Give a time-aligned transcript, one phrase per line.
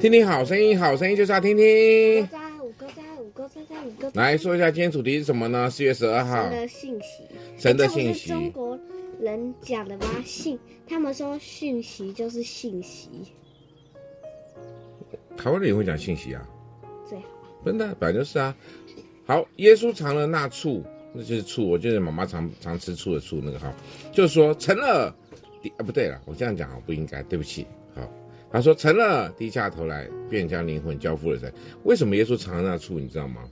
[0.00, 2.22] 听听好声音，好声音就是要听听。
[2.22, 4.22] 五个在，五个在，五个在，五个在。
[4.22, 5.68] 来说一下今天主题是什么呢？
[5.68, 6.42] 四月十二号。
[6.48, 7.24] 神的信息。
[7.58, 8.30] 神的信息。
[8.30, 8.78] 中国
[9.20, 10.06] 人讲的吗？
[10.24, 13.10] 信，他们说讯息就是信息。
[15.36, 16.48] 台湾人也会讲信息啊。
[17.06, 17.24] 最好。
[17.62, 18.56] 笨蛋，本来就是啊。
[19.26, 21.68] 好，耶稣尝了那醋，那就是醋。
[21.68, 23.70] 我记得妈妈常常吃醋的醋，那个哈，
[24.12, 25.14] 就是说成了。
[25.76, 27.66] 啊，不对了，我这样讲啊，不应该，对不起。
[28.50, 31.52] 好，他说成了，低下头来，便将灵魂交付了神。
[31.84, 33.42] 为什么耶稣尝了那醋，你知道吗？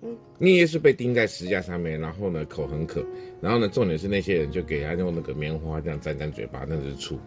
[0.00, 3.04] 嗯，因为耶稣被钉在十字架上面，然后呢，口很渴，
[3.40, 7.18] 然后呢，重点是那些人就给他用那个棉花这样沾沾嘴巴，那就是醋。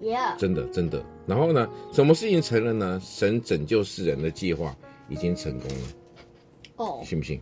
[0.00, 1.04] Yeah，真的真的。
[1.26, 3.00] 然后呢，什么事情成了呢？
[3.02, 4.76] 神拯救世人的计划
[5.08, 5.84] 已经成功了。
[6.76, 7.04] 哦，oh.
[7.04, 7.40] 信不信？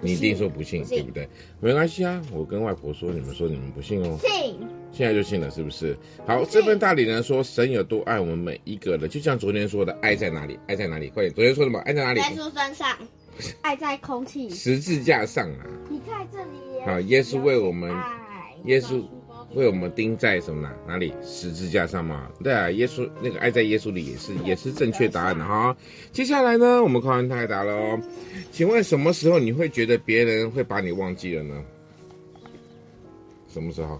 [0.00, 1.28] 你一定说不信，对不对？
[1.60, 4.18] 没关系啊，我跟外婆说，你们说你们不信哦。
[4.20, 4.56] 信，
[4.92, 5.96] 现在就信了，是不是？
[6.26, 10.58] 好，这份大礼呢，说神有多爱我们每一个人，就像昨天说的，爱在哪里？
[10.66, 11.08] 爱在哪里？
[11.08, 11.78] 快点，昨天说什么？
[11.80, 12.20] 爱在哪里？
[12.20, 12.96] 耶稣身上，
[13.62, 15.66] 爱在空气，十字架上啊。
[15.90, 16.84] 你看这里。
[16.84, 17.90] 好，耶稣为我们，
[18.64, 19.02] 耶稣。
[19.56, 20.70] 为我们钉在什么呢？
[20.86, 21.14] 哪里？
[21.22, 22.30] 十字架上吗？
[22.44, 25.74] 对啊，耶稣那个爱在耶稣里也是也是正确答案的哈。
[26.12, 27.98] 接下来呢，我们考完太答了哦。
[28.52, 31.64] 请问什么时候你会觉得别人会把你忘记了呢？
[33.48, 33.98] 什么时候？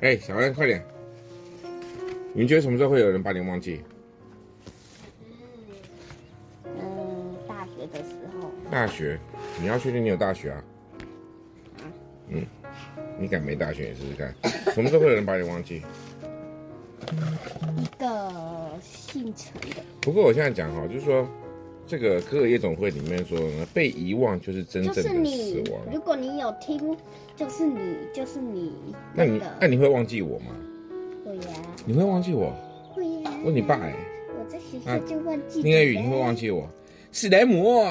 [0.00, 0.84] 哎，小安，快点！
[2.34, 3.80] 你觉得什么时候会有人把你忘记？
[6.64, 8.50] 嗯，大学的时候。
[8.72, 9.18] 大学？
[9.60, 10.64] 你要确定你有大学啊？
[12.28, 12.44] 嗯。
[13.18, 14.34] 你敢没大学也试试看，
[14.72, 15.82] 什么时候会有人把你忘记？
[17.76, 18.32] 一个
[18.82, 19.82] 姓陈的。
[20.00, 21.26] 不过我现在讲哈，就是说，
[21.86, 25.16] 这个哥尔夜总会里面说呢，被遗忘就是真正的死亡。
[25.16, 26.96] 就是你，如果你有听，
[27.34, 27.78] 就是你，
[28.12, 28.72] 就是你。
[29.14, 30.46] 那你那你会忘记我吗？
[31.24, 31.54] 会呀。
[31.86, 32.54] 你会忘记我？
[32.92, 33.30] 会呀。
[33.44, 33.94] 问你爸哎。
[34.38, 35.62] 我在学校就忘记。
[35.62, 36.68] 丁恩宇，你会忘记我？
[37.10, 37.84] 史莱姆，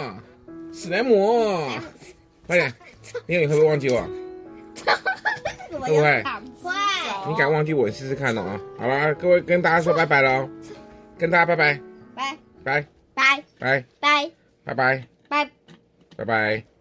[0.71, 1.67] 史莱姆，
[2.45, 2.71] 快点！
[3.25, 4.07] 丁恩宇会不会忘记我？
[5.85, 6.23] 对不对？
[6.23, 6.71] 会，
[7.27, 10.49] 你敢忘记我试试看哦，好吧，各位跟大家说拜拜喽，
[11.17, 11.79] 跟大家拜拜，
[12.15, 12.37] 拜。
[12.63, 12.85] 拜。
[13.13, 13.43] 拜。
[13.59, 13.85] 拜。
[13.99, 14.31] 拜。
[14.65, 15.03] 拜拜。
[15.29, 15.49] 拜。
[16.17, 16.76] 拜拜。